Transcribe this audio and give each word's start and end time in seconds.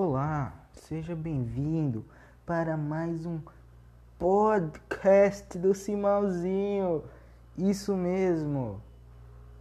Olá, 0.00 0.52
seja 0.70 1.16
bem-vindo 1.16 2.04
para 2.46 2.76
mais 2.76 3.26
um 3.26 3.40
podcast 4.16 5.58
do 5.58 5.74
Simãozinho. 5.74 7.02
Isso 7.56 7.96
mesmo, 7.96 8.80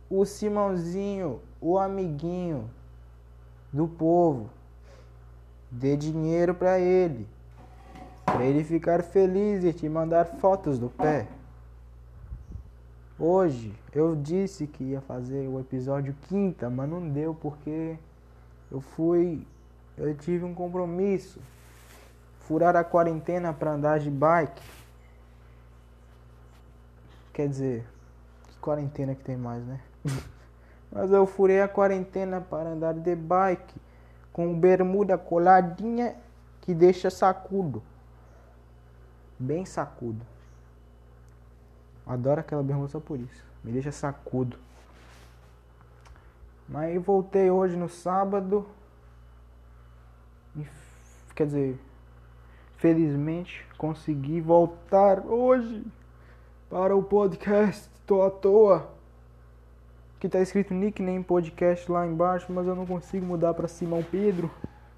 o 0.08 0.24
Simãozinho, 0.26 1.42
o 1.60 1.80
amiguinho 1.80 2.70
do 3.74 3.88
povo. 3.88 4.48
Dê 5.72 5.98
dinheiro 5.98 6.54
para 6.54 6.80
ele, 6.80 7.28
para 8.24 8.46
ele 8.46 8.64
ficar 8.64 9.02
feliz 9.02 9.64
e 9.64 9.74
te 9.74 9.90
mandar 9.90 10.26
fotos 10.26 10.78
do 10.78 10.88
pé. 10.88 11.28
Hoje 13.18 13.74
eu 13.92 14.16
disse 14.16 14.68
que 14.68 14.84
ia 14.84 15.02
fazer 15.02 15.48
o 15.48 15.60
episódio 15.60 16.16
quinta, 16.28 16.70
mas 16.70 16.88
não 16.88 17.10
deu 17.10 17.34
porque 17.34 17.98
eu 18.70 18.80
fui. 18.80 19.44
Eu 19.98 20.16
tive 20.16 20.46
um 20.46 20.54
compromisso. 20.54 21.42
Furar 22.42 22.76
a 22.76 22.84
quarentena 22.84 23.52
para 23.52 23.72
andar 23.72 24.00
de 24.00 24.10
bike. 24.10 24.62
Quer 27.34 27.50
dizer, 27.50 27.86
que 28.48 28.58
quarentena 28.60 29.16
que 29.16 29.24
tem 29.24 29.36
mais, 29.36 29.66
né? 29.66 29.82
mas 30.92 31.12
eu 31.12 31.26
furei 31.26 31.62
a 31.62 31.68
quarentena 31.68 32.40
para 32.40 32.70
andar 32.70 32.94
de 32.94 33.16
bike 33.16 33.76
com 34.32 34.58
bermuda 34.58 35.18
coladinha 35.18 36.16
que 36.62 36.74
deixa 36.74 37.10
sacudo. 37.10 37.82
Bem 39.40 39.66
sacudo. 39.66 40.26
Adoro 42.06 42.40
aquela 42.40 42.64
bermuda 42.64 42.90
só 42.90 43.00
por 43.00 43.20
isso. 43.20 43.44
Me 43.64 43.72
deixa 43.72 43.92
sacudo. 43.92 44.58
Mas 46.70 47.02
voltei 47.04 47.50
hoje 47.50 47.76
no 47.76 47.90
sábado. 47.90 48.66
Quer 51.36 51.46
dizer, 51.46 51.80
felizmente 52.78 53.66
consegui 53.78 54.40
voltar 54.42 55.26
hoje 55.26 55.86
para 56.70 56.96
o 56.96 57.04
podcast. 57.04 57.90
Tô 58.06 58.24
à 58.24 58.32
toa. 58.32 58.90
Que 60.20 60.28
tá 60.28 60.40
escrito 60.40 60.74
nickname 60.74 61.24
podcast 61.24 61.92
lá 61.92 62.08
embaixo, 62.08 62.52
mas 62.52 62.66
eu 62.66 62.76
não 62.76 62.86
consigo 62.86 63.26
mudar 63.26 63.54
para 63.54 63.68
Simão 63.68 64.02
Pedro, 64.02 64.50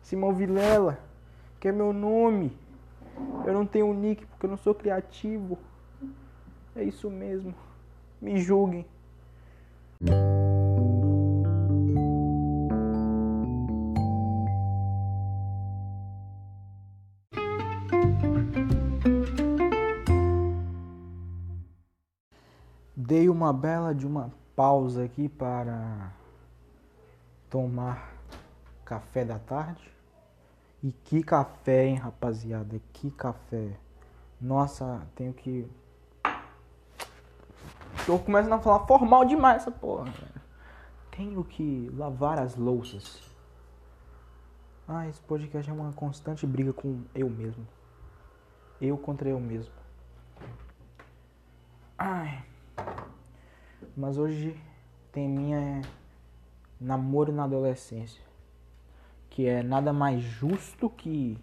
Simão 0.02 0.34
Vilela, 0.34 0.98
que 1.60 1.68
é 1.68 1.72
meu 1.72 1.92
nome. 1.92 2.58
Eu 3.46 3.54
não 3.54 3.66
tenho 3.66 3.94
nick 3.94 4.26
porque 4.26 4.46
eu 4.46 4.50
não 4.50 4.58
sou 4.58 4.74
criativo. 4.74 5.58
É 6.74 6.84
isso 6.84 7.10
mesmo. 7.10 7.54
Me 8.22 8.40
julguem. 8.40 8.86
Dei 23.02 23.30
uma 23.30 23.54
bela 23.54 23.96
de 23.96 24.06
uma 24.06 24.30
pausa 24.58 25.06
aqui 25.06 25.30
para 25.30 26.12
tomar 27.50 28.14
café 28.84 29.24
da 29.24 29.40
tarde. 29.40 29.90
E 30.84 30.92
que 30.92 31.24
café, 31.24 31.86
hein, 31.86 31.96
rapaziada? 31.96 32.82
Que 32.92 33.10
café. 33.10 33.72
Nossa, 34.42 35.08
tenho 35.16 35.32
que 35.32 35.66
Tô 38.06 38.20
começando 38.20 38.52
a 38.52 38.60
falar 38.60 38.86
formal 38.86 39.24
demais 39.24 39.62
essa 39.62 39.72
porra. 39.72 40.14
Tenho 41.10 41.42
que 41.46 41.90
lavar 41.96 42.38
as 42.38 42.58
louças. 42.58 43.22
Ah, 44.86 45.08
esse 45.08 45.22
podcast 45.22 45.70
é 45.70 45.74
uma 45.74 45.94
constante 45.94 46.46
briga 46.46 46.74
com 46.74 47.02
eu 47.16 47.30
mesmo. 47.30 47.66
Eu 48.82 48.98
contra 48.98 49.30
eu 49.30 49.40
mesmo. 49.40 49.72
Ai. 51.98 52.49
Mas 54.00 54.18
hoje 54.18 54.58
tem 55.12 55.28
minha 55.28 55.82
namoro 56.80 57.34
na 57.34 57.44
adolescência. 57.44 58.24
Que 59.30 59.46
é 59.46 59.62
nada 59.62 59.92
mais 59.92 60.22
justo 60.22 60.90
que 60.90 61.38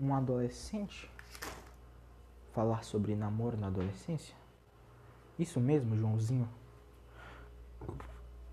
um 0.00 0.12
adolescente 0.12 1.08
falar 2.52 2.82
sobre 2.82 3.14
namoro 3.14 3.56
na 3.56 3.68
adolescência. 3.68 4.34
Isso 5.38 5.60
mesmo, 5.60 5.96
Joãozinho. 5.96 6.48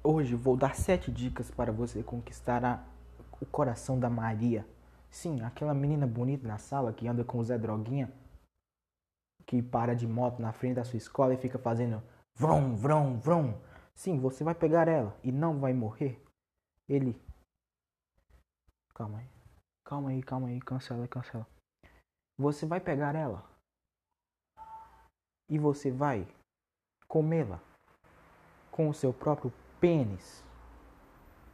Hoje 0.03 0.35
vou 0.35 0.55
dar 0.55 0.75
sete 0.75 1.11
dicas 1.11 1.49
para 1.49 1.71
você 1.71 2.03
conquistar 2.03 2.63
a, 2.63 2.83
o 3.41 3.45
coração 3.47 3.99
da 3.99 4.07
Maria. 4.07 4.67
Sim, 5.09 5.41
aquela 5.41 5.73
menina 5.73 6.05
bonita 6.05 6.47
na 6.47 6.59
sala 6.59 6.93
que 6.93 7.07
anda 7.07 7.23
com 7.23 7.39
o 7.39 7.43
Zé 7.43 7.57
Droguinha, 7.57 8.13
que 9.47 9.63
para 9.63 9.95
de 9.95 10.05
moto 10.05 10.39
na 10.39 10.53
frente 10.53 10.75
da 10.75 10.83
sua 10.83 10.97
escola 10.97 11.33
e 11.33 11.37
fica 11.37 11.57
fazendo 11.57 12.03
vrum, 12.41 12.75
vrum, 12.75 13.19
vrum. 13.19 13.61
Sim, 13.93 14.19
você 14.19 14.43
vai 14.43 14.55
pegar 14.55 14.87
ela 14.87 15.15
e 15.23 15.31
não 15.31 15.59
vai 15.59 15.73
morrer. 15.73 16.19
Ele. 16.89 17.21
Calma 18.95 19.19
aí. 19.19 19.29
Calma 19.85 20.09
aí, 20.09 20.23
calma 20.23 20.47
aí. 20.47 20.59
Cancela, 20.59 21.07
cancela. 21.07 21.47
Você 22.39 22.65
vai 22.65 22.79
pegar 22.79 23.13
ela. 23.13 23.47
E 25.47 25.59
você 25.59 25.91
vai 25.91 26.27
comê-la 27.07 27.61
com 28.71 28.89
o 28.89 28.93
seu 28.93 29.13
próprio 29.13 29.53
pênis. 29.79 30.43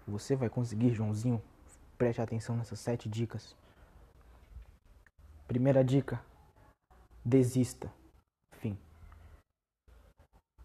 Você 0.07 0.37
vai 0.37 0.49
conseguir, 0.49 0.93
Joãozinho. 0.93 1.41
Preste 1.97 2.21
atenção 2.21 2.55
nessas 2.55 2.79
sete 2.79 3.09
dicas. 3.09 3.53
Primeira 5.47 5.83
dica: 5.83 6.23
desista. 7.25 7.91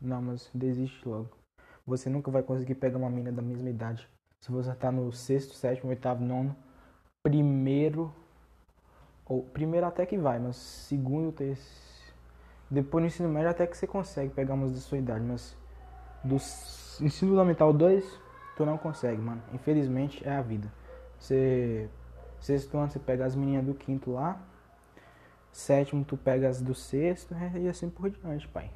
Não, 0.02 0.20
mas 0.20 0.50
desiste 0.52 1.08
logo. 1.08 1.30
Você 1.86 2.10
nunca 2.10 2.30
vai 2.30 2.42
conseguir 2.42 2.74
pegar 2.74 2.98
uma 2.98 3.10
mina 3.10 3.32
da 3.32 3.42
mesma 3.42 3.70
idade. 3.70 4.08
Se 4.40 4.50
você 4.50 4.74
tá 4.74 4.90
no 4.90 5.12
sexto, 5.12 5.54
sétimo, 5.54 5.90
oitavo, 5.90 6.24
nono, 6.24 6.56
primeiro. 7.22 8.12
Ou 9.24 9.42
primeiro 9.42 9.86
até 9.86 10.04
que 10.04 10.18
vai, 10.18 10.38
mas 10.38 10.56
segundo, 10.56 11.32
terceiro 11.32 11.92
depois 12.72 13.02
no 13.02 13.06
ensino 13.06 13.28
médio 13.28 13.50
até 13.50 13.66
que 13.66 13.76
você 13.76 13.86
consegue 13.86 14.32
pegar 14.32 14.54
umas 14.54 14.72
da 14.72 14.78
sua 14.78 14.96
idade, 14.96 15.22
mas 15.22 15.54
do 16.24 16.36
ensino 17.04 17.32
fundamental 17.32 17.70
2, 17.70 18.18
tu 18.56 18.64
não 18.64 18.78
consegue, 18.78 19.20
mano. 19.20 19.42
Infelizmente 19.52 20.26
é 20.26 20.34
a 20.34 20.40
vida. 20.40 20.72
Você 21.18 21.90
sexto 22.40 22.76
ano 22.78 22.90
você 22.90 22.98
pega 22.98 23.26
as 23.26 23.36
meninas 23.36 23.66
do 23.66 23.74
quinto 23.74 24.12
lá, 24.12 24.40
sétimo 25.52 26.02
tu 26.02 26.16
pega 26.16 26.48
as 26.48 26.62
do 26.62 26.74
sexto 26.74 27.34
é, 27.34 27.58
e 27.58 27.68
assim 27.68 27.90
por 27.90 28.08
diante, 28.08 28.48
pai. 28.48 28.70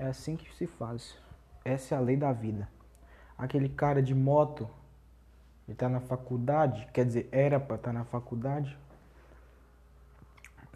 É 0.00 0.06
assim 0.06 0.34
que 0.34 0.50
se 0.54 0.66
faz. 0.66 1.14
Essa 1.62 1.94
é 1.94 1.98
a 1.98 2.00
lei 2.00 2.16
da 2.16 2.32
vida. 2.32 2.66
Aquele 3.36 3.68
cara 3.68 4.02
de 4.02 4.14
moto, 4.14 4.66
ele 5.68 5.76
tá 5.76 5.90
na 5.90 6.00
faculdade, 6.00 6.88
quer 6.90 7.04
dizer, 7.04 7.28
era 7.30 7.60
pra 7.60 7.76
estar 7.76 7.92
tá 7.92 7.98
na 7.98 8.04
faculdade. 8.06 8.78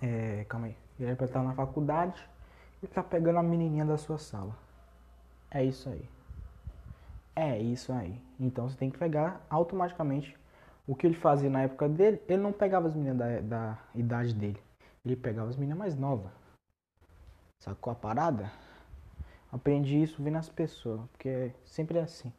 É, 0.03 0.45
calma 0.45 0.67
aí. 0.67 0.77
Ele 1.01 1.09
era 1.09 1.17
pra 1.17 1.25
estar 1.25 1.41
tá 1.41 1.47
na 1.47 1.55
faculdade 1.55 2.23
e 2.83 2.87
tá 2.87 3.03
pegando 3.03 3.39
a 3.39 3.43
menininha 3.43 3.87
da 3.87 3.97
sua 3.97 4.19
sala. 4.19 4.55
É 5.51 5.65
isso 5.65 5.89
aí. 5.89 6.07
É 7.35 7.59
isso 7.59 7.95
aí. 7.95 8.21
Então 8.39 8.69
você 8.69 8.77
tem 8.77 8.91
que 8.91 8.99
pegar 8.99 9.41
automaticamente 9.49 10.37
o 10.87 10.95
que 10.95 11.07
ele 11.07 11.17
fazia 11.17 11.49
na 11.49 11.63
época 11.63 11.89
dele. 11.89 12.21
Ele 12.29 12.43
não 12.43 12.53
pegava 12.53 12.89
as 12.89 12.95
meninas 12.95 13.17
da, 13.17 13.41
da 13.41 13.79
idade 13.95 14.35
dele. 14.35 14.63
Ele 15.03 15.17
pegava 15.17 15.49
as 15.49 15.57
meninas 15.57 15.79
mais 15.79 15.97
novas. 15.97 16.31
Sacou 17.63 17.91
a 17.91 17.97
parada? 17.97 18.53
Aprendi 19.55 20.03
isso 20.03 20.23
vendo 20.23 20.39
as 20.39 20.49
pessoas. 20.49 21.09
Porque 21.11 21.29
é 21.29 21.55
sempre 21.65 21.99
assim. 21.99 22.33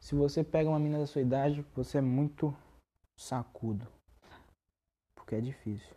Se 0.00 0.14
você 0.14 0.44
pega 0.44 0.68
uma 0.70 0.78
menina 0.78 1.00
da 1.00 1.06
sua 1.06 1.22
idade, 1.22 1.64
você 1.74 1.98
é 1.98 2.00
muito 2.02 2.54
sacudo. 3.18 3.86
Porque 5.16 5.34
é 5.34 5.40
difícil. 5.40 5.94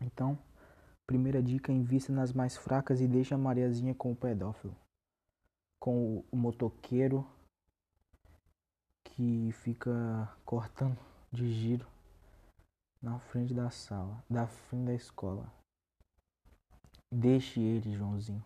Então, 0.00 0.38
Primeira 1.08 1.42
dica: 1.42 1.72
invista 1.72 2.12
nas 2.12 2.34
mais 2.34 2.54
fracas 2.54 3.00
e 3.00 3.08
deixe 3.08 3.32
a 3.32 3.38
Mariazinha 3.38 3.94
com 3.94 4.12
o 4.12 4.16
pedófilo. 4.16 4.76
Com 5.80 6.22
o 6.30 6.36
motoqueiro 6.36 7.26
que 9.04 9.50
fica 9.52 9.90
cortando 10.44 10.98
de 11.32 11.50
giro 11.50 11.86
na 13.00 13.18
frente 13.18 13.54
da 13.54 13.70
sala, 13.70 14.22
da 14.28 14.46
frente 14.46 14.84
da 14.84 14.94
escola. 14.94 15.50
Deixe 17.10 17.58
ele, 17.58 17.96
Joãozinho. 17.96 18.44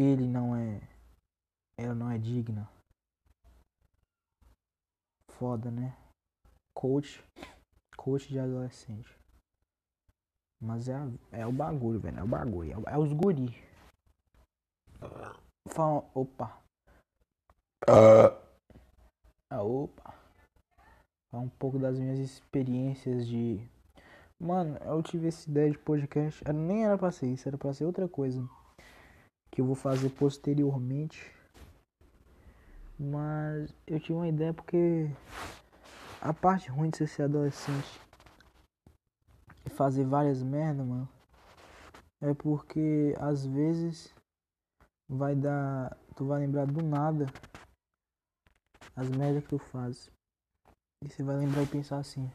Ele 0.00 0.26
não 0.26 0.56
é. 0.56 0.80
Ela 1.76 1.94
não 1.94 2.10
é 2.10 2.16
digna. 2.16 2.66
Foda, 5.32 5.70
né? 5.70 5.94
Coach. 6.74 7.22
Coach 7.98 8.26
de 8.30 8.38
adolescente. 8.38 9.14
Mas 10.58 10.88
é, 10.88 10.94
é 11.32 11.46
o 11.46 11.52
bagulho, 11.52 12.00
velho. 12.00 12.18
É 12.18 12.22
o 12.22 12.26
bagulho. 12.26 12.72
É, 12.88 12.94
é 12.94 12.98
os 12.98 13.12
guri. 13.12 13.54
Fala, 15.68 16.10
opa. 16.14 16.62
Ah, 19.50 19.62
opa. 19.62 20.14
Falar 21.30 21.42
um 21.42 21.50
pouco 21.50 21.78
das 21.78 21.98
minhas 21.98 22.18
experiências 22.18 23.26
de. 23.26 23.60
Mano, 24.40 24.78
eu 24.78 25.02
tive 25.02 25.28
essa 25.28 25.50
ideia 25.50 25.70
de 25.70 25.78
podcast. 25.78 26.42
Nem 26.54 26.86
era 26.86 26.96
pra 26.96 27.12
ser 27.12 27.26
isso, 27.26 27.46
era 27.46 27.58
pra 27.58 27.74
ser 27.74 27.84
outra 27.84 28.08
coisa. 28.08 28.48
Que 29.50 29.60
eu 29.60 29.64
vou 29.64 29.74
fazer 29.74 30.10
posteriormente. 30.10 31.32
Mas 32.98 33.74
eu 33.86 33.98
tive 33.98 34.14
uma 34.14 34.28
ideia 34.28 34.52
porque 34.52 35.10
a 36.20 36.34
parte 36.34 36.70
ruim 36.70 36.90
de 36.90 36.98
você 36.98 37.06
ser 37.06 37.22
adolescente 37.22 38.00
e 39.64 39.70
fazer 39.70 40.04
várias 40.04 40.42
merdas, 40.42 40.86
mano, 40.86 41.08
é 42.20 42.34
porque 42.34 43.14
às 43.18 43.46
vezes 43.46 44.14
vai 45.08 45.34
dar. 45.34 45.96
Tu 46.14 46.26
vai 46.26 46.40
lembrar 46.40 46.66
do 46.66 46.82
nada 46.82 47.26
as 48.94 49.08
merdas 49.08 49.42
que 49.42 49.48
tu 49.48 49.58
faz. 49.58 50.10
E 51.02 51.08
você 51.08 51.22
vai 51.22 51.36
lembrar 51.36 51.62
e 51.62 51.66
pensar 51.66 51.98
assim. 51.98 52.30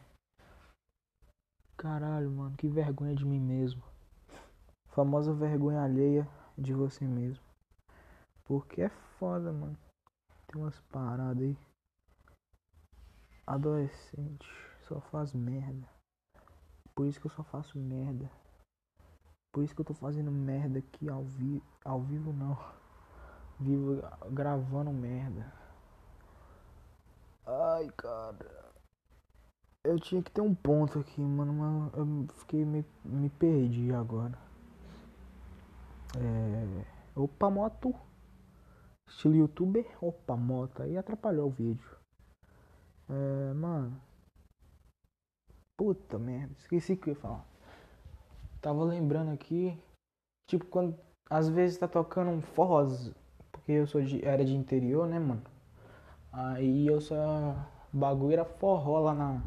Caralho, 1.77 2.31
mano, 2.31 2.57
que 2.57 2.67
vergonha 2.67 3.13
de 3.13 3.23
mim 3.23 3.39
mesmo. 3.39 3.83
Famosa 4.87 5.31
vergonha 5.31 5.83
alheia 5.83 6.27
de 6.57 6.73
você 6.73 7.05
mesmo. 7.05 7.43
Porque 8.45 8.81
é 8.83 8.89
foda, 9.19 9.51
mano. 9.51 9.77
Tem 10.47 10.61
umas 10.61 10.79
paradas 10.91 11.43
aí. 11.43 11.57
Adolescente 13.47 14.47
só 14.87 14.99
faz 14.99 15.33
merda. 15.33 15.87
Por 16.93 17.07
isso 17.07 17.19
que 17.19 17.27
eu 17.27 17.31
só 17.31 17.43
faço 17.43 17.77
merda. 17.77 18.29
Por 19.51 19.63
isso 19.63 19.73
que 19.73 19.81
eu 19.81 19.85
tô 19.85 19.93
fazendo 19.93 20.31
merda 20.31 20.79
aqui 20.79 21.09
ao 21.09 21.23
vivo. 21.23 21.65
Ao 21.83 22.01
vivo 22.01 22.31
não. 22.33 22.57
Vivo 23.57 24.01
gravando 24.31 24.91
merda. 24.91 25.49
Ai, 27.45 27.89
cara. 27.95 28.73
Eu 29.81 29.97
tinha 29.97 30.21
que 30.21 30.29
ter 30.29 30.41
um 30.41 30.53
ponto 30.53 30.99
aqui, 30.99 31.21
mano, 31.21 31.53
mas 31.53 31.93
eu 31.93 32.35
fiquei 32.39 32.65
me, 32.65 32.83
me 33.05 33.29
perdi 33.29 33.93
agora. 33.93 34.44
É. 36.15 36.85
Opa, 37.15 37.49
moto. 37.49 37.93
Estilo 39.07 39.35
youtuber. 39.35 39.85
Opa, 40.01 40.35
moto. 40.35 40.83
Aí 40.83 40.97
atrapalhou 40.97 41.47
o 41.47 41.51
vídeo. 41.51 41.97
É, 43.09 43.53
mano. 43.53 44.01
Puta 45.77 46.17
merda. 46.17 46.53
Esqueci 46.57 46.93
o 46.93 46.97
que 46.97 47.09
eu 47.09 47.13
ia 47.13 47.19
falar. 47.19 47.45
Tava 48.61 48.83
lembrando 48.83 49.31
aqui. 49.31 49.77
Tipo, 50.49 50.65
quando. 50.65 50.97
Às 51.29 51.49
vezes 51.49 51.77
tá 51.77 51.87
tocando 51.87 52.31
um 52.31 52.41
forró. 52.41 52.87
Porque 53.51 53.71
eu 53.71 53.87
sou 53.87 54.01
de, 54.01 54.23
era 54.23 54.45
de 54.45 54.55
interior, 54.55 55.07
né, 55.07 55.19
mano? 55.19 55.43
Aí 56.31 56.87
eu 56.87 57.01
só. 57.01 57.55
Bagulho 57.91 58.33
era 58.33 58.45
forró 58.45 58.99
lá 58.99 59.13
na. 59.13 59.41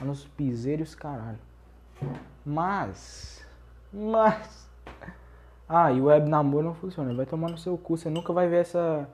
Lá 0.00 0.06
nos 0.06 0.26
piseiros, 0.26 0.94
caralho. 0.94 1.38
Mas. 2.44 3.46
Mas. 3.92 4.67
Ah, 5.68 5.92
e 5.92 6.00
o 6.00 6.04
web 6.04 6.28
namoro 6.28 6.64
não 6.64 6.74
funciona. 6.74 7.12
Vai 7.12 7.26
tomar 7.26 7.50
no 7.50 7.58
seu 7.58 7.76
cu. 7.76 7.96
Você 7.96 8.08
nunca 8.08 8.32
vai 8.32 8.48
ver 8.48 8.62
essa 8.62 9.08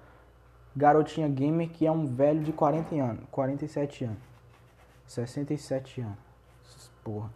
garotinha 0.77 1.29
gamer 1.29 1.69
que 1.69 1.87
é 1.87 1.91
um 1.91 2.07
velho 2.07 2.43
de 2.43 2.53
40 2.53 2.95
anos. 2.95 3.25
47 3.31 4.05
anos. 4.05 4.19
67 5.07 6.01
anos. 6.01 6.19
Porra. 7.03 7.29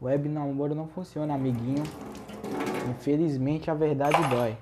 Web 0.00 0.28
namoro 0.28 0.74
não 0.74 0.88
funciona, 0.88 1.34
amiguinho. 1.34 1.82
Infelizmente 2.90 3.70
a 3.70 3.74
verdade 3.74 4.16
dói. 4.28 4.56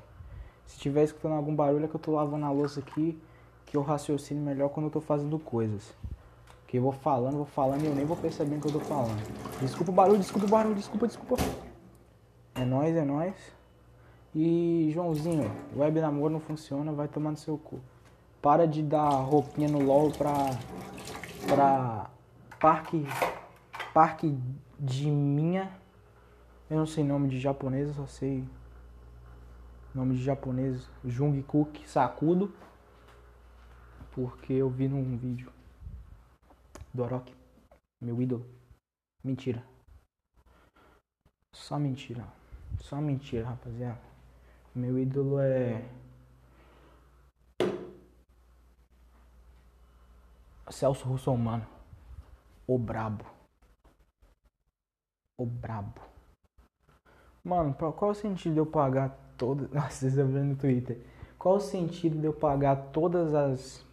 Se 0.66 0.78
tiver 0.78 1.04
escutando 1.04 1.34
algum 1.34 1.54
barulho 1.54 1.84
é 1.84 1.88
que 1.88 1.94
eu 1.94 2.00
tô 2.00 2.12
lavando 2.12 2.44
a 2.44 2.50
louça 2.50 2.80
aqui 2.80 3.20
que 3.66 3.76
eu 3.76 3.82
raciocino 3.82 4.40
melhor 4.42 4.68
quando 4.68 4.86
eu 4.86 4.90
tô 4.90 5.00
fazendo 5.00 5.38
coisas. 5.38 5.94
Que 6.66 6.76
eu 6.78 6.82
vou 6.82 6.92
falando, 6.92 7.36
vou 7.36 7.46
falando 7.46 7.82
e 7.82 7.86
eu 7.86 7.94
nem 7.94 8.04
vou 8.04 8.16
percebendo 8.16 8.60
que 8.60 8.68
eu 8.68 8.72
tô 8.72 8.80
falando. 8.80 9.22
Desculpa 9.60 9.90
o 9.90 9.94
barulho, 9.94 10.18
desculpa 10.18 10.46
o 10.46 10.50
barulho, 10.50 10.74
desculpa, 10.74 11.06
desculpa. 11.06 11.36
É 12.54 12.64
nóis, 12.64 12.94
é 12.94 13.04
nóis. 13.04 13.34
E 14.34 14.90
Joãozinho, 14.92 15.50
web 15.76 16.00
namoro 16.00 16.32
não 16.32 16.40
funciona, 16.40 16.92
vai 16.92 17.06
tomar 17.08 17.30
no 17.30 17.36
seu 17.36 17.58
cu. 17.58 17.80
Para 18.40 18.66
de 18.66 18.82
dar 18.82 19.08
roupinha 19.08 19.68
no 19.68 19.80
LOL 19.84 20.10
pra. 20.12 20.32
pra. 21.46 22.10
Parque. 22.58 23.04
Parque 23.92 24.36
de 24.78 25.10
minha. 25.10 25.70
Eu 26.70 26.78
não 26.78 26.86
sei 26.86 27.04
nome 27.04 27.28
de 27.28 27.38
japonês, 27.38 27.88
eu 27.88 27.94
só 27.94 28.06
sei. 28.06 28.44
Nome 29.94 30.16
de 30.16 30.22
japonês. 30.22 30.88
Jungkook 31.04 31.86
Sakudo 31.88 32.52
porque 34.12 34.52
eu 34.52 34.68
vi 34.68 34.88
num 34.88 35.16
vídeo 35.16 35.52
do 36.92 37.02
Orochi, 37.02 37.34
meu 38.00 38.20
ídolo. 38.20 38.46
Mentira. 39.24 39.64
Só 41.54 41.78
mentira. 41.78 42.26
Só 42.78 43.00
mentira, 43.00 43.48
rapaziada. 43.48 44.11
Meu 44.74 44.98
ídolo 44.98 45.38
é. 45.38 45.84
Celso 50.70 51.06
Russomano. 51.06 51.66
O 52.66 52.78
brabo. 52.78 53.24
O 55.38 55.44
brabo. 55.44 56.00
Mano, 57.44 57.74
qual 57.74 58.12
o 58.12 58.14
sentido 58.14 58.54
de 58.54 58.60
eu 58.60 58.66
pagar 58.66 59.10
todas. 59.36 59.68
Nossa, 59.72 59.90
vocês 59.90 60.12
estão 60.12 60.28
vendo 60.28 60.50
no 60.50 60.56
Twitter. 60.56 61.04
Qual 61.38 61.56
o 61.56 61.60
sentido 61.60 62.18
de 62.18 62.24
eu 62.24 62.32
pagar 62.32 62.76
todas 62.92 63.34
as 63.34 63.84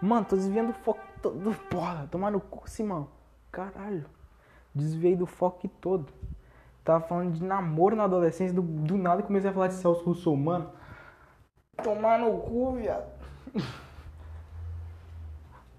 Mano, 0.00 0.24
tô 0.24 0.36
desviando 0.36 0.70
o 0.70 0.74
foco 0.74 1.00
todo. 1.20 1.54
Porra, 1.68 2.06
tomar 2.10 2.30
no 2.30 2.40
cu, 2.40 2.68
Simão. 2.68 3.08
Caralho. 3.52 4.06
Desviei 4.74 5.16
do 5.16 5.26
foco 5.26 5.68
todo. 5.80 6.12
Tava 6.84 7.06
falando 7.06 7.34
de 7.34 7.44
namoro 7.44 7.94
na 7.94 8.04
adolescência. 8.04 8.54
Do, 8.54 8.62
do 8.62 8.96
nada 8.96 9.22
comecei 9.22 9.50
a 9.50 9.52
falar 9.52 9.68
de 9.68 9.74
Celso 9.74 10.04
Russo, 10.04 10.34
mano. 10.36 10.70
Tomar 11.82 12.18
no 12.18 12.38
cu, 12.38 12.72
viado. 12.72 13.10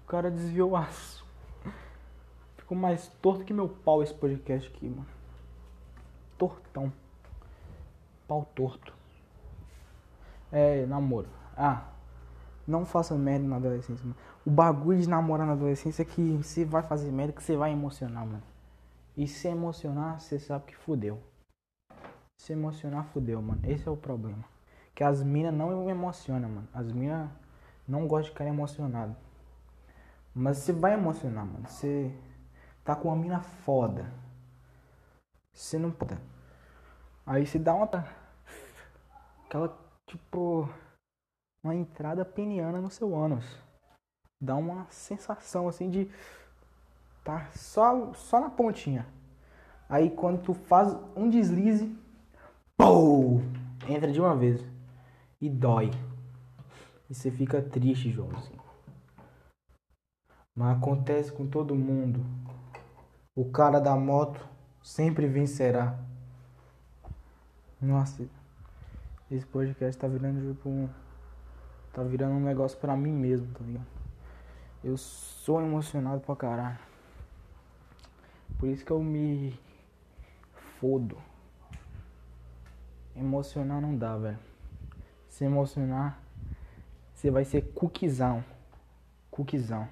O 0.02 0.06
cara 0.06 0.30
desviou 0.30 0.70
o 0.70 0.76
aço. 0.76 1.26
Ficou 2.56 2.76
mais 2.76 3.08
torto 3.20 3.44
que 3.44 3.52
meu 3.52 3.68
pau 3.68 4.02
esse 4.02 4.14
podcast 4.14 4.68
aqui, 4.68 4.88
mano. 4.88 5.06
Tortão. 6.38 6.92
Pau 8.28 8.46
torto. 8.54 8.94
É, 10.50 10.84
namoro. 10.86 11.28
Ah, 11.56 11.84
não 12.66 12.84
faça 12.84 13.14
merda 13.14 13.46
na 13.46 13.56
adolescência, 13.56 14.04
mano. 14.04 14.16
O 14.44 14.50
bagulho 14.50 15.00
de 15.00 15.08
namorar 15.08 15.46
na 15.46 15.54
adolescência 15.54 16.02
é 16.02 16.04
que 16.04 16.36
você 16.36 16.64
vai 16.64 16.82
fazer 16.82 17.10
merda, 17.10 17.32
que 17.32 17.42
você 17.42 17.56
vai 17.56 17.72
emocionar, 17.72 18.26
mano. 18.26 18.42
E 19.16 19.26
se 19.26 19.48
emocionar, 19.48 20.20
você 20.20 20.38
sabe 20.38 20.66
que 20.66 20.76
fudeu. 20.76 21.22
Se 22.38 22.52
emocionar, 22.52 23.04
fudeu, 23.06 23.40
mano. 23.42 23.60
Esse 23.64 23.86
é 23.86 23.90
o 23.90 23.96
problema. 23.96 24.44
Que 24.94 25.04
as 25.04 25.22
minas 25.22 25.54
não 25.54 25.88
emocionam, 25.88 26.48
mano. 26.48 26.68
As 26.72 26.90
minas 26.92 27.30
não 27.86 28.06
gostam 28.06 28.24
de 28.24 28.30
ficar 28.30 28.46
emocionado. 28.46 29.16
Mas 30.34 30.58
você 30.58 30.72
vai 30.72 30.94
emocionar, 30.94 31.44
mano. 31.44 31.68
Você 31.68 32.14
tá 32.84 32.96
com 32.96 33.08
uma 33.08 33.16
mina 33.16 33.40
foda. 33.40 34.12
Você 35.52 35.78
não 35.78 35.90
pode. 35.90 36.18
Aí 37.26 37.46
você 37.46 37.58
dá 37.58 37.74
uma. 37.74 37.86
Aquela, 39.44 39.78
tipo 40.06 40.68
uma 41.62 41.74
entrada 41.74 42.24
peniana 42.24 42.80
no 42.80 42.90
seu 42.90 43.14
ânus. 43.14 43.44
Dá 44.40 44.56
uma 44.56 44.86
sensação 44.90 45.68
assim 45.68 45.88
de 45.88 46.10
tá 47.24 47.48
só 47.54 48.12
só 48.14 48.40
na 48.40 48.50
pontinha. 48.50 49.06
Aí 49.88 50.10
quando 50.10 50.42
tu 50.42 50.54
faz 50.54 50.96
um 51.14 51.28
deslize, 51.28 51.94
pô, 52.76 53.40
entra 53.88 54.10
de 54.10 54.20
uma 54.20 54.34
vez 54.34 54.64
e 55.40 55.48
dói. 55.48 55.90
E 57.08 57.14
você 57.14 57.30
fica 57.30 57.60
triste, 57.60 58.10
Joãozinho. 58.10 58.62
Mas 60.54 60.76
acontece 60.76 61.32
com 61.32 61.46
todo 61.46 61.74
mundo. 61.74 62.24
O 63.34 63.50
cara 63.50 63.80
da 63.80 63.96
moto 63.96 64.46
sempre 64.82 65.26
vencerá. 65.26 65.98
Nossa, 67.80 68.24
esse 69.30 69.46
podcast 69.46 69.98
tá 69.98 70.06
virando 70.06 70.54
tipo 70.54 70.68
um 70.68 70.88
Tá 71.92 72.02
virando 72.02 72.36
um 72.36 72.40
negócio 72.40 72.78
pra 72.78 72.96
mim 72.96 73.12
mesmo, 73.12 73.52
tá 73.52 73.62
ligado? 73.62 73.86
Eu 74.82 74.96
sou 74.96 75.60
emocionado 75.60 76.22
pra 76.22 76.34
caralho. 76.34 76.78
Por 78.62 78.68
isso 78.68 78.84
que 78.84 78.92
eu 78.92 79.02
me 79.02 79.58
fodo. 80.78 81.18
Emocionar 83.16 83.80
não 83.80 83.96
dá, 83.96 84.16
velho. 84.16 84.38
Se 85.28 85.44
emocionar, 85.44 86.16
você 87.12 87.28
vai 87.28 87.44
ser 87.44 87.72
cookiezão. 87.72 88.44
Cookiezão. 89.32 89.88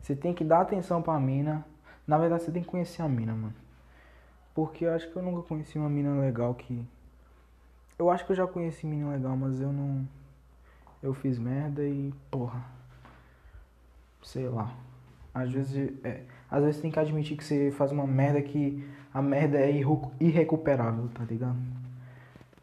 Você 0.00 0.16
tem 0.16 0.32
que 0.32 0.42
dar 0.42 0.62
atenção 0.62 1.02
pra 1.02 1.20
mina. 1.20 1.66
Na 2.06 2.16
verdade, 2.16 2.44
você 2.44 2.50
tem 2.50 2.62
que 2.62 2.70
conhecer 2.70 3.02
a 3.02 3.08
mina, 3.10 3.34
mano. 3.34 3.54
Porque 4.54 4.86
eu 4.86 4.94
acho 4.94 5.12
que 5.12 5.16
eu 5.16 5.22
nunca 5.22 5.46
conheci 5.46 5.78
uma 5.78 5.90
mina 5.90 6.18
legal 6.18 6.54
que. 6.54 6.88
Eu 7.98 8.08
acho 8.08 8.24
que 8.24 8.32
eu 8.32 8.36
já 8.36 8.46
conheci 8.46 8.86
mina 8.86 9.10
legal, 9.10 9.36
mas 9.36 9.60
eu 9.60 9.70
não 9.70 10.08
eu 11.02 11.12
fiz 11.12 11.38
merda 11.38 11.84
e, 11.86 12.10
porra, 12.30 12.64
sei 14.22 14.48
lá. 14.48 14.74
Às 15.34 15.50
vezes, 15.50 15.92
é, 16.04 16.22
às 16.50 16.62
vezes 16.62 16.80
tem 16.80 16.90
que 16.90 16.98
admitir 16.98 17.36
que 17.36 17.44
você 17.44 17.70
faz 17.70 17.90
uma 17.92 18.06
merda 18.06 18.40
que 18.42 18.86
a 19.12 19.22
merda 19.22 19.58
é 19.58 19.70
irrecuperável, 20.20 21.08
tá 21.14 21.24
ligado? 21.24 21.58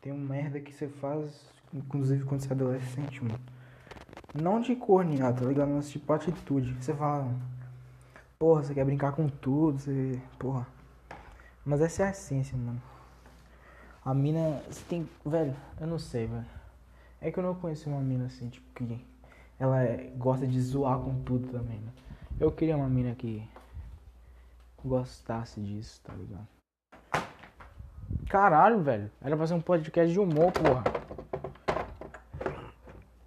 Tem 0.01 0.13
uma 0.13 0.33
merda 0.33 0.59
que 0.59 0.73
você 0.73 0.87
faz, 0.87 1.49
inclusive 1.73 2.23
quando 2.25 2.41
você 2.41 2.49
é 2.49 2.53
adolescente, 2.53 3.23
mano. 3.23 3.39
Não 4.33 4.61
de 4.61 4.75
cornear, 4.75 5.33
tá 5.33 5.45
ligado? 5.45 5.69
Mas 5.69 5.89
tipo 5.89 6.11
atitude. 6.13 6.73
Você 6.79 6.93
fala, 6.93 7.33
porra, 8.37 8.63
você 8.63 8.73
quer 8.73 8.85
brincar 8.85 9.11
com 9.11 9.27
tudo, 9.27 9.79
você. 9.79 10.19
Porra. 10.37 10.67
Mas 11.65 11.81
essa 11.81 12.03
é 12.03 12.07
a 12.07 12.11
essência, 12.11 12.57
mano. 12.57 12.81
A 14.05 14.13
mina. 14.13 14.61
Você 14.69 14.83
tem. 14.87 15.09
Velho, 15.25 15.55
eu 15.79 15.87
não 15.87 15.99
sei, 15.99 16.27
velho. 16.27 16.45
É 17.19 17.31
que 17.31 17.39
eu 17.39 17.43
não 17.43 17.55
conheci 17.55 17.87
uma 17.87 17.99
mina 18.01 18.25
assim, 18.25 18.49
tipo, 18.49 18.65
que 18.73 19.05
ela 19.59 19.83
é- 19.83 20.13
gosta 20.17 20.47
de 20.47 20.59
zoar 20.61 20.99
com 20.99 21.21
tudo 21.23 21.47
também, 21.49 21.79
né? 21.79 21.91
Eu 22.39 22.49
queria 22.49 22.77
uma 22.77 22.87
mina 22.87 23.13
que 23.15 23.45
gostasse 24.83 25.59
disso, 25.59 25.99
tá 26.01 26.13
ligado? 26.13 26.47
Caralho, 28.29 28.81
velho. 28.81 29.11
Era 29.21 29.35
fazer 29.35 29.53
um 29.55 29.61
podcast 29.61 30.09
de 30.13 30.17
humor, 30.17 30.49
porra. 30.53 30.83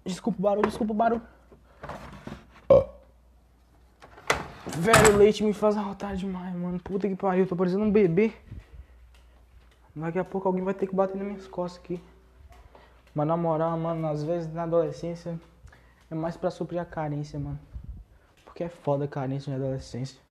Desculpa 0.03 0.39
o 0.39 0.41
barulho, 0.41 0.67
desculpa 0.67 0.93
o 0.93 0.95
barulho. 0.95 1.21
Velho, 4.65 5.13
o 5.13 5.17
leite 5.17 5.43
me 5.43 5.53
faz 5.53 5.77
arrotar 5.77 6.15
demais, 6.15 6.55
mano. 6.55 6.79
Puta 6.79 7.07
que 7.07 7.15
pariu, 7.15 7.43
eu 7.43 7.47
tô 7.47 7.55
parecendo 7.55 7.83
um 7.83 7.91
bebê. 7.91 8.33
Daqui 9.95 10.17
a 10.17 10.23
pouco 10.23 10.47
alguém 10.47 10.63
vai 10.63 10.73
ter 10.73 10.87
que 10.87 10.95
bater 10.95 11.15
nas 11.15 11.27
minhas 11.27 11.47
costas 11.47 11.79
aqui. 11.83 12.01
Mas 13.13 13.27
na 13.27 13.37
moral, 13.37 13.77
mano, 13.77 14.07
às 14.07 14.23
vezes 14.23 14.51
na 14.51 14.63
adolescência 14.63 15.39
é 16.09 16.15
mais 16.15 16.35
pra 16.35 16.49
suprir 16.49 16.81
a 16.81 16.85
carência, 16.85 17.39
mano. 17.39 17.59
Porque 18.53 18.63
é 18.65 18.69
foda 18.69 19.05
a 19.05 19.07
carência 19.07 19.49
na 19.49 19.57
adolescência. 19.57 20.21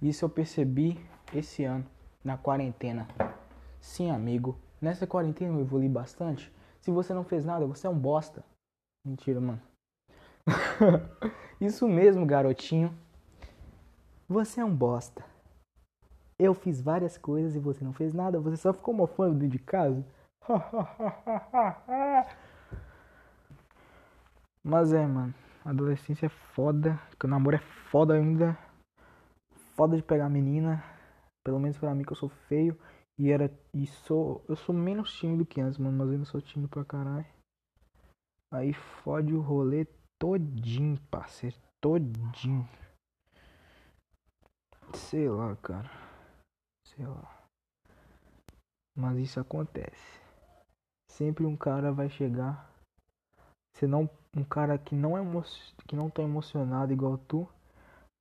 Isso 0.00 0.24
eu 0.24 0.30
percebi 0.30 0.98
esse 1.34 1.62
ano, 1.62 1.84
na 2.24 2.38
quarentena. 2.38 3.06
Sim, 3.78 4.10
amigo. 4.10 4.58
Nessa 4.80 5.06
quarentena 5.06 5.52
eu 5.52 5.60
evolui 5.60 5.90
bastante. 5.90 6.50
Se 6.80 6.90
você 6.90 7.12
não 7.12 7.22
fez 7.22 7.44
nada, 7.44 7.66
você 7.66 7.86
é 7.86 7.90
um 7.90 7.98
bosta. 7.98 8.42
Mentira, 9.04 9.38
mano. 9.42 9.60
Isso 11.60 11.86
mesmo, 11.86 12.24
garotinho. 12.24 12.96
Você 14.26 14.62
é 14.62 14.64
um 14.64 14.74
bosta. 14.74 15.22
Eu 16.38 16.54
fiz 16.54 16.80
várias 16.80 17.18
coisas 17.18 17.54
e 17.54 17.58
você 17.58 17.84
não 17.84 17.92
fez 17.92 18.14
nada. 18.14 18.40
Você 18.40 18.56
só 18.56 18.72
ficou 18.72 18.94
mofando 18.94 19.34
dentro 19.34 19.58
de 19.58 19.62
casa. 19.62 20.02
Mas 24.64 24.94
é, 24.94 25.06
mano. 25.06 25.34
Adolescência 25.64 26.26
é 26.26 26.28
foda. 26.28 27.00
Que 27.18 27.26
o 27.26 27.28
namoro 27.28 27.56
é 27.56 27.60
foda 27.90 28.14
ainda. 28.14 28.58
Foda 29.76 29.96
de 29.96 30.02
pegar 30.02 30.28
menina. 30.28 30.82
Pelo 31.44 31.58
menos 31.58 31.78
pra 31.78 31.94
mim 31.94 32.04
que 32.04 32.12
eu 32.12 32.16
sou 32.16 32.28
feio. 32.48 32.78
E 33.18 33.30
era. 33.30 33.50
E 33.74 33.86
sou. 33.86 34.44
Eu 34.48 34.56
sou 34.56 34.74
menos 34.74 35.12
tímido 35.12 35.46
que 35.46 35.60
antes, 35.60 35.78
mano. 35.78 35.98
Mas 35.98 36.10
ainda 36.10 36.24
sou 36.24 36.40
tímido 36.40 36.68
pra 36.68 36.84
caralho. 36.84 37.26
Aí 38.52 38.72
fode 38.72 39.34
o 39.34 39.40
rolê 39.40 39.86
todinho, 40.18 41.00
parceiro. 41.10 41.56
Todinho. 41.80 42.68
Sei 44.94 45.28
lá, 45.28 45.54
cara. 45.56 45.90
Sei 46.86 47.06
lá. 47.06 47.46
Mas 48.96 49.18
isso 49.18 49.40
acontece. 49.40 50.20
Sempre 51.10 51.46
um 51.46 51.56
cara 51.56 51.92
vai 51.92 52.08
chegar. 52.08 52.69
Se 53.80 53.86
não 53.86 54.10
um 54.36 54.44
cara 54.44 54.78
que 54.78 54.94
não 54.94 55.16
é 55.16 55.22
que 55.88 55.96
não 55.96 56.10
tá 56.10 56.22
emocionado 56.22 56.92
igual 56.92 57.16
tu, 57.16 57.48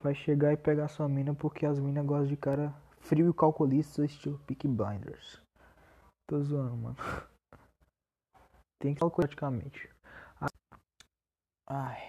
vai 0.02 0.16
chegar 0.16 0.54
e 0.54 0.58
pegar 0.58 0.88
sua 0.88 1.10
mina 1.10 1.36
porque 1.36 1.66
as 1.66 1.78
minas 1.78 2.06
gostam 2.06 2.28
de 2.28 2.38
cara 2.38 2.74
frio 3.02 3.30
e 3.30 3.34
calculista, 3.34 4.06
estilo 4.06 4.40
Peak 4.48 4.66
Blinders. 4.70 5.44
Tô 6.30 6.42
zoando, 6.42 6.78
mano. 6.78 6.96
Tem 8.82 8.94
que 8.94 9.02
falar 9.02 9.12
praticamente. 9.12 9.94
Ai. 11.68 12.00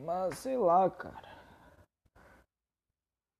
Mas 0.00 0.36
sei 0.38 0.58
lá, 0.58 0.90
cara. 0.90 1.30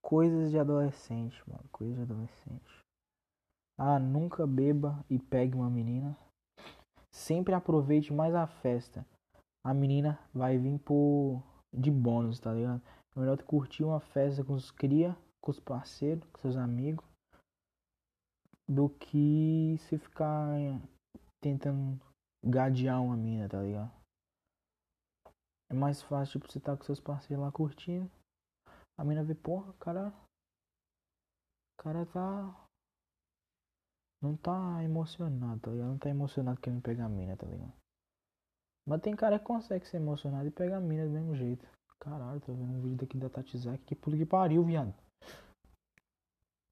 Coisas 0.00 0.52
de 0.52 0.60
adolescente, 0.60 1.42
mano. 1.50 1.68
Coisas 1.72 1.96
de 1.96 2.02
adolescente. 2.02 2.78
Ah, 3.76 3.98
nunca 3.98 4.46
beba 4.46 5.04
e 5.10 5.18
pegue 5.18 5.56
uma 5.56 5.68
menina. 5.68 6.16
Sempre 7.16 7.54
aproveite 7.54 8.12
mais 8.12 8.35
a 8.35 8.46
festa. 8.46 9.06
A 9.64 9.73
menina 9.73 10.20
vai 10.35 10.58
vir 10.58 10.78
por 10.80 11.42
de 11.73 11.90
bônus, 11.90 12.38
tá 12.38 12.52
ligado? 12.52 12.82
É 13.16 13.18
melhor 13.18 13.38
tu 13.38 13.44
curtir 13.46 13.85
uma 13.85 13.99
festa 13.99 14.44
com 14.44 14.52
os 14.52 14.70
cria, 14.70 15.16
com 15.40 15.50
os 15.50 15.58
parceiros, 15.58 16.23
com 16.30 16.38
seus 16.40 16.58
amigos, 16.58 17.02
do 18.68 18.90
que 18.90 19.76
se 19.88 19.96
ficar 19.96 20.46
tentando 21.42 21.99
gadear 22.44 23.02
uma 23.02 23.16
mina, 23.16 23.49
tá 23.49 23.62
ligado? 23.62 23.90
É 25.70 25.75
mais 25.75 26.02
fácil, 26.02 26.38
tipo, 26.38 26.52
você 26.52 26.61
tá 26.61 26.76
com 26.76 26.85
seus 26.85 27.00
parceiros 27.00 27.42
lá 27.42 27.50
curtindo. 27.50 28.11
A 28.99 29.02
mina 29.02 29.25
vê, 29.25 29.35
porra, 29.35 29.73
cara. 29.80 30.12
O 31.73 31.82
cara 31.82 32.04
tá. 32.04 32.65
Não 34.26 34.37
tá 34.37 34.83
emocionado, 34.83 35.61
tá 35.61 35.71
ligado? 35.71 35.87
Não 35.87 35.99
tá 35.99 36.11
emocionado 36.11 36.61
querendo 36.61 36.83
pegar 36.83 37.09
mina, 37.09 37.37
tá 37.37 37.47
ligado? 37.47 37.73
Mas 38.85 39.00
tem 39.00 39.14
cara 39.14 39.38
que 39.38 39.45
consegue 39.45 39.87
ser 39.87 39.99
emocionado 39.99 40.49
e 40.49 40.50
pegar 40.50 40.80
mina 40.80 41.06
do 41.06 41.12
mesmo 41.12 41.37
jeito. 41.37 41.64
Caralho, 42.00 42.40
tô 42.40 42.52
vendo 42.52 42.73
um 42.73 42.83
vídeo 42.83 42.97
daqui 42.97 43.16
da 43.16 43.30
Tatizak. 43.30 43.85
Que 43.85 43.95
pulo 43.95 44.16
que 44.16 44.26
pariu, 44.26 44.64
viado. 44.64 44.92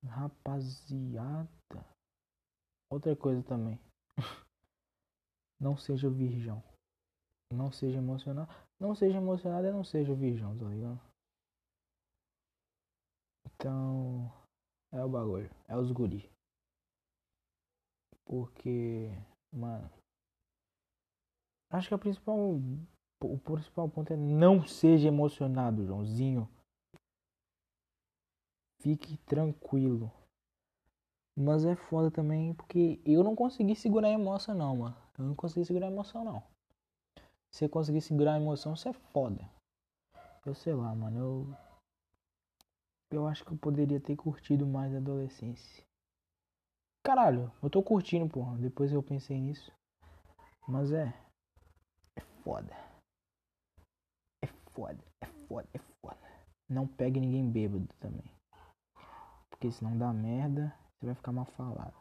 Rapaziada. 0.04 1.48
Outra 2.90 3.14
coisa 3.14 3.40
também. 3.44 3.78
Não 5.60 5.76
seja 5.76 6.10
virgão. 6.10 6.60
Não 7.52 7.70
seja 7.70 7.98
emocionado. 7.98 8.52
Não 8.80 8.96
seja 8.96 9.18
emocionado 9.18 9.68
e 9.68 9.70
não 9.70 9.84
seja 9.84 10.12
virgão, 10.12 10.58
tá 10.58 10.64
ligado? 10.64 11.00
Então. 13.46 14.32
É 14.92 15.04
o 15.04 15.08
bagulho. 15.08 15.48
É 15.68 15.76
os 15.76 15.92
guri. 15.92 16.33
Porque. 18.24 19.10
Mano. 19.52 19.90
Acho 21.70 21.88
que 21.88 21.94
a 21.94 21.98
principal. 21.98 22.38
O 23.20 23.38
principal 23.38 23.88
ponto 23.88 24.12
é 24.12 24.16
não 24.16 24.66
seja 24.66 25.08
emocionado, 25.08 25.86
Joãozinho. 25.86 26.48
Fique 28.80 29.16
tranquilo. 29.18 30.12
Mas 31.36 31.64
é 31.64 31.74
foda 31.74 32.10
também 32.10 32.54
porque 32.54 33.00
eu 33.04 33.24
não 33.24 33.34
consegui 33.34 33.74
segurar 33.74 34.08
a 34.08 34.12
emoção 34.12 34.54
não, 34.54 34.76
mano. 34.76 34.96
Eu 35.18 35.24
não 35.24 35.34
consegui 35.34 35.64
segurar 35.64 35.86
a 35.86 35.90
emoção 35.90 36.24
não. 36.24 36.42
Se 37.50 37.60
você 37.60 37.68
conseguir 37.68 38.00
segurar 38.00 38.34
a 38.34 38.40
emoção, 38.40 38.76
você 38.76 38.90
é 38.90 38.92
foda. 38.92 39.48
Eu 40.44 40.54
sei 40.54 40.74
lá, 40.74 40.94
mano. 40.94 41.18
Eu. 41.18 41.56
Eu 43.10 43.26
acho 43.26 43.44
que 43.44 43.52
eu 43.52 43.56
poderia 43.56 44.00
ter 44.00 44.16
curtido 44.16 44.66
mais 44.66 44.94
a 44.94 44.98
adolescência. 44.98 45.84
Caralho, 47.04 47.52
eu 47.62 47.68
tô 47.68 47.82
curtindo, 47.82 48.26
porra. 48.26 48.56
Depois 48.56 48.90
eu 48.90 49.02
pensei 49.02 49.38
nisso. 49.38 49.70
Mas 50.66 50.90
é. 50.90 51.12
É 52.16 52.20
foda. 52.42 52.74
É 54.42 54.46
foda, 54.72 55.04
é 55.20 55.26
foda, 55.46 55.68
é 55.74 55.78
foda. 56.00 56.18
Não 56.66 56.86
pegue 56.86 57.20
ninguém 57.20 57.50
bêbado 57.50 57.86
também. 58.00 58.32
Porque 59.50 59.70
senão 59.70 59.98
dá 59.98 60.12
merda, 60.14 60.74
você 60.98 61.06
vai 61.06 61.14
ficar 61.14 61.32
mal 61.32 61.44
falado. 61.44 61.94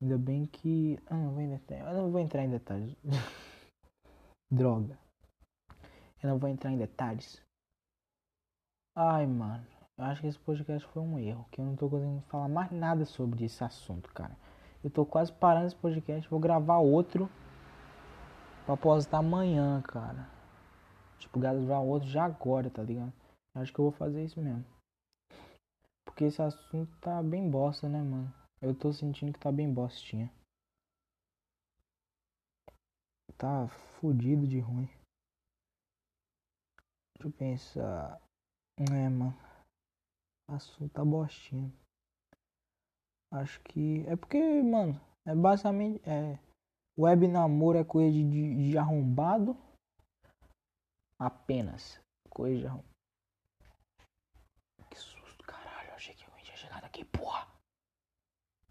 Ainda 0.00 0.16
bem 0.16 0.46
que. 0.46 0.96
Ah, 1.06 1.16
não 1.16 1.32
vou 1.32 1.42
entrar, 1.42 1.78
eu 1.78 2.02
não 2.02 2.10
vou 2.12 2.20
entrar 2.20 2.44
em 2.44 2.50
detalhes. 2.50 2.96
Droga. 4.48 4.96
Eu 6.22 6.30
não 6.30 6.38
vou 6.38 6.48
entrar 6.48 6.70
em 6.70 6.78
detalhes. 6.78 7.42
Ai, 8.94 9.26
mano. 9.26 9.66
Eu 10.00 10.06
acho 10.06 10.22
que 10.22 10.28
esse 10.28 10.38
podcast 10.38 10.88
foi 10.88 11.02
um 11.02 11.18
erro. 11.18 11.46
Que 11.52 11.60
eu 11.60 11.64
não 11.66 11.76
tô 11.76 11.86
conseguindo 11.86 12.22
falar 12.22 12.48
mais 12.48 12.72
nada 12.72 13.04
sobre 13.04 13.44
esse 13.44 13.62
assunto, 13.62 14.10
cara. 14.14 14.34
Eu 14.82 14.90
tô 14.90 15.04
quase 15.04 15.30
parando 15.30 15.66
esse 15.66 15.76
podcast. 15.76 16.26
Vou 16.30 16.40
gravar 16.40 16.78
outro. 16.78 17.28
Pra 18.64 18.78
postar 18.78 19.18
amanhã, 19.18 19.82
cara. 19.82 20.26
Tipo, 21.18 21.38
gravar 21.38 21.80
outro 21.80 22.08
já 22.08 22.24
agora, 22.24 22.70
tá 22.70 22.82
ligado? 22.82 23.12
Eu 23.54 23.60
acho 23.60 23.74
que 23.74 23.78
eu 23.78 23.90
vou 23.90 23.92
fazer 23.92 24.24
isso 24.24 24.40
mesmo. 24.40 24.64
Porque 26.06 26.24
esse 26.24 26.40
assunto 26.40 26.90
tá 26.98 27.22
bem 27.22 27.50
bosta, 27.50 27.86
né, 27.86 28.00
mano? 28.00 28.32
Eu 28.62 28.74
tô 28.74 28.94
sentindo 28.94 29.34
que 29.34 29.38
tá 29.38 29.52
bem 29.52 29.70
bostinha. 29.70 30.32
Tá 33.36 33.68
fudido 33.68 34.46
de 34.46 34.60
ruim. 34.60 34.88
Deixa 37.18 37.28
eu 37.28 37.32
pensar. 37.32 38.18
É, 38.78 39.08
mano 39.10 39.49
assunto 40.54 40.92
tá 40.92 41.04
bostinho. 41.04 41.72
Acho 43.32 43.60
que. 43.62 44.04
É 44.06 44.16
porque, 44.16 44.38
mano, 44.62 45.00
é 45.24 45.34
basicamente. 45.34 46.00
É, 46.08 46.38
web 46.98 47.28
namoro 47.28 47.78
é 47.78 47.84
coisa 47.84 48.10
de, 48.10 48.24
de, 48.28 48.70
de 48.70 48.78
arrombado. 48.78 49.56
Apenas. 51.18 52.00
Coisa 52.28 52.58
de 52.58 52.66
arrombado. 52.66 52.90
Que 54.90 54.98
susto, 54.98 55.44
caralho. 55.44 55.92
Achei 55.94 56.14
que 56.14 56.24
alguém 56.24 56.44
tinha 56.44 56.56
chegado 56.56 56.84
aqui, 56.84 57.04
porra. 57.04 57.46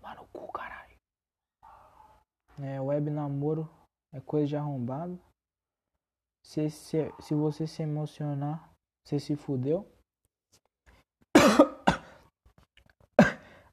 Mano, 0.01 0.27
cu, 0.33 0.51
caralho. 0.51 0.97
É, 2.61 2.81
web 2.81 3.09
namoro 3.09 3.69
é 4.13 4.19
coisa 4.19 4.47
de 4.47 4.57
arrombado. 4.57 5.19
Se, 6.43 6.69
se, 6.69 7.13
se 7.21 7.33
você 7.33 7.65
se 7.67 7.83
emocionar, 7.83 8.73
você 9.05 9.19
se 9.19 9.35
fudeu. 9.35 9.87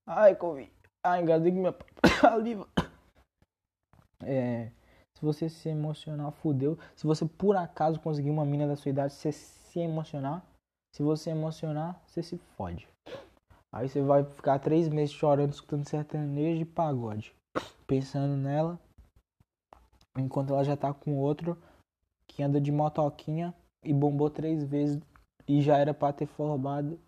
Ai, 0.06 0.34
Covid. 0.34 0.70
Ai, 1.04 1.22
engasguei 1.22 1.52
minha 1.52 1.74
saliva. 2.20 2.66
É, 4.24 4.72
se 5.14 5.22
você 5.22 5.48
se 5.48 5.68
emocionar, 5.68 6.32
fudeu. 6.32 6.78
Se 6.96 7.06
você 7.06 7.24
por 7.26 7.54
acaso 7.54 8.00
conseguir 8.00 8.30
uma 8.30 8.44
mina 8.44 8.66
da 8.66 8.74
sua 8.74 8.90
idade, 8.90 9.12
você 9.12 9.30
se 9.30 9.78
emocionar. 9.78 10.44
Se 10.94 11.02
você 11.02 11.30
emocionar, 11.30 12.02
você 12.06 12.22
se 12.22 12.38
fode. 12.56 12.88
Aí 13.72 13.88
você 13.88 14.02
vai 14.02 14.24
ficar 14.24 14.58
três 14.58 14.88
meses 14.88 15.14
chorando, 15.14 15.52
escutando 15.52 15.88
sertanejo 15.88 16.58
de 16.58 16.64
pagode. 16.64 17.34
Pensando 17.86 18.36
nela. 18.36 18.80
Enquanto 20.18 20.54
ela 20.54 20.64
já 20.64 20.76
tá 20.76 20.92
com 20.94 21.16
outro 21.16 21.56
que 22.26 22.42
anda 22.42 22.60
de 22.60 22.72
motoquinha 22.72 23.54
e 23.84 23.92
bombou 23.92 24.30
três 24.30 24.64
vezes 24.64 25.00
e 25.46 25.60
já 25.60 25.76
era 25.76 25.94
pra 25.94 26.12
ter 26.12 26.26
formado 26.26 26.98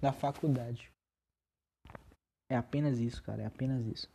na 0.00 0.12
faculdade. 0.12 0.90
É 2.50 2.56
apenas 2.56 2.98
isso, 2.98 3.22
cara. 3.22 3.42
É 3.42 3.46
apenas 3.46 3.84
isso. 3.86 4.08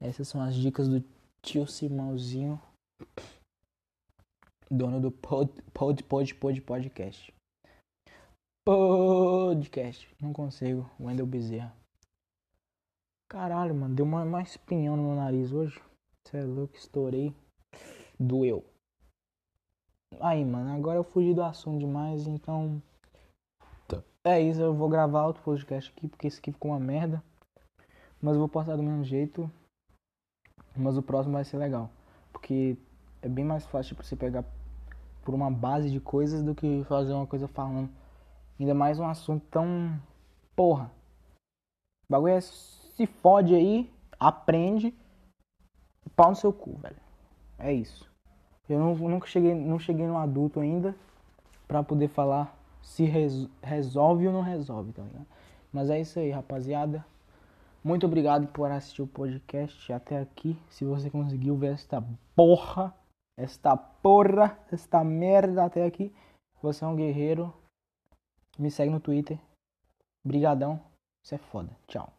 Essas 0.00 0.28
são 0.28 0.40
as 0.40 0.54
dicas 0.54 0.88
do 0.88 1.02
tio 1.42 1.66
Simãozinho, 1.66 2.60
dono 4.70 5.00
do 5.00 5.10
pod, 5.10 5.50
pod, 5.72 6.02
pod, 6.04 6.34
pod 6.34 6.60
podcast. 6.60 7.32
Podcast. 8.64 10.08
Não 10.20 10.32
consigo. 10.32 10.90
Wendel 11.00 11.26
Bezerra. 11.26 11.74
Caralho, 13.30 13.74
mano. 13.74 13.94
Deu 13.94 14.04
mais, 14.04 14.28
mais 14.28 14.50
espinhão 14.50 14.96
no 14.96 15.04
meu 15.04 15.14
nariz 15.14 15.52
hoje. 15.52 15.80
Você 16.24 16.38
é 16.38 16.44
louco, 16.44 16.76
estourei. 16.76 17.34
Doeu. 18.18 18.64
Aí, 20.20 20.44
mano. 20.44 20.74
Agora 20.74 20.98
eu 20.98 21.04
fugi 21.04 21.32
do 21.32 21.42
assunto 21.42 21.78
demais, 21.78 22.26
então. 22.26 22.82
É 24.28 24.40
isso, 24.40 24.60
eu 24.60 24.74
vou 24.74 24.88
gravar 24.88 25.24
outro 25.24 25.40
podcast 25.44 25.92
aqui, 25.96 26.08
porque 26.08 26.26
esse 26.26 26.40
aqui 26.40 26.50
ficou 26.50 26.72
uma 26.72 26.80
merda. 26.80 27.22
Mas 28.20 28.32
eu 28.32 28.40
vou 28.40 28.48
postar 28.48 28.74
do 28.74 28.82
mesmo 28.82 29.04
jeito. 29.04 29.48
Mas 30.74 30.96
o 30.96 31.02
próximo 31.02 31.34
vai 31.34 31.44
ser 31.44 31.58
legal. 31.58 31.88
Porque 32.32 32.76
é 33.22 33.28
bem 33.28 33.44
mais 33.44 33.64
fácil 33.66 33.90
tipo, 33.90 34.02
você 34.02 34.16
pegar 34.16 34.44
por 35.22 35.32
uma 35.32 35.48
base 35.48 35.88
de 35.92 36.00
coisas 36.00 36.42
do 36.42 36.56
que 36.56 36.82
fazer 36.88 37.12
uma 37.12 37.24
coisa 37.24 37.46
falando. 37.46 37.88
Ainda 38.58 38.74
mais 38.74 38.98
um 38.98 39.06
assunto 39.06 39.46
tão. 39.48 39.96
Porra. 40.56 40.90
O 42.08 42.12
bagulho 42.12 42.32
é 42.32 42.40
se 42.40 43.06
fode 43.06 43.54
aí, 43.54 43.88
aprende. 44.18 44.92
Pau 46.16 46.30
no 46.30 46.36
seu 46.36 46.52
cu, 46.52 46.72
velho. 46.78 47.00
É 47.60 47.72
isso. 47.72 48.10
Eu 48.68 48.80
não, 48.80 48.92
nunca 48.96 49.28
cheguei, 49.28 49.54
não 49.54 49.78
cheguei 49.78 50.04
no 50.04 50.18
adulto 50.18 50.58
ainda 50.58 50.96
pra 51.68 51.84
poder 51.84 52.08
falar 52.08 52.55
se 52.86 53.04
res, 53.04 53.48
resolve 53.60 54.28
ou 54.28 54.32
não 54.32 54.42
resolve, 54.42 54.92
tá 54.92 55.02
ligado? 55.02 55.26
Mas 55.72 55.90
é 55.90 56.00
isso 56.00 56.20
aí, 56.20 56.30
rapaziada. 56.30 57.04
Muito 57.82 58.06
obrigado 58.06 58.46
por 58.46 58.70
assistir 58.70 59.02
o 59.02 59.08
podcast 59.08 59.92
até 59.92 60.20
aqui. 60.20 60.56
Se 60.70 60.84
você 60.84 61.10
conseguiu 61.10 61.56
ver 61.56 61.74
esta 61.74 62.02
porra, 62.34 62.94
esta 63.36 63.76
porra, 63.76 64.56
esta 64.72 65.02
merda 65.02 65.64
até 65.64 65.84
aqui, 65.84 66.14
você 66.62 66.84
é 66.84 66.86
um 66.86 66.96
guerreiro. 66.96 67.52
Me 68.56 68.70
segue 68.70 68.90
no 68.90 69.00
Twitter. 69.00 69.38
Brigadão. 70.24 70.80
Você 71.22 71.34
é 71.34 71.38
foda. 71.38 71.76
Tchau. 71.88 72.15